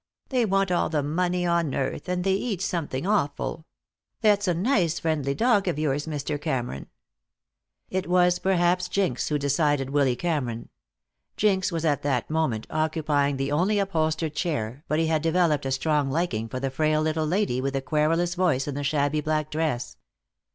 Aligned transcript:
They 0.29 0.45
want 0.45 0.71
all 0.71 0.89
the 0.89 1.03
money 1.03 1.45
on 1.45 1.75
earth, 1.75 2.09
and 2.09 2.23
they 2.23 2.33
eat 2.33 2.59
something 2.59 3.05
awful. 3.05 3.67
That's 4.21 4.47
a 4.47 4.53
nice 4.55 4.97
friendly 4.97 5.35
dog 5.35 5.67
of 5.67 5.77
yours, 5.77 6.07
Mr. 6.07 6.41
Cameron." 6.41 6.87
It 7.91 8.09
was 8.09 8.39
perhaps 8.39 8.89
Jinx 8.89 9.29
who 9.29 9.37
decided 9.37 9.91
Willy 9.91 10.15
Cameron. 10.15 10.69
Jinx 11.37 11.71
was 11.71 11.85
at 11.85 12.01
that 12.01 12.31
moment 12.31 12.65
occupying 12.71 13.37
the 13.37 13.51
only 13.51 13.77
upholstered 13.77 14.33
chair, 14.33 14.83
but 14.87 14.97
he 14.97 15.05
had 15.05 15.21
developed 15.21 15.67
a 15.67 15.71
strong 15.71 16.09
liking 16.09 16.49
for 16.49 16.59
the 16.59 16.71
frail 16.71 17.03
little 17.03 17.27
lady 17.27 17.61
with 17.61 17.73
the 17.75 17.81
querulous 17.83 18.33
voice 18.33 18.67
and 18.67 18.75
the 18.75 18.83
shabby 18.83 19.21
black 19.21 19.51
dress. 19.51 19.97